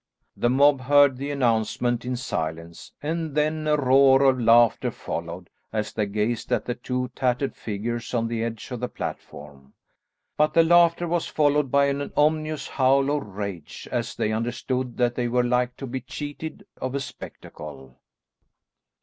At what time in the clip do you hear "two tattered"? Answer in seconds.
6.73-7.55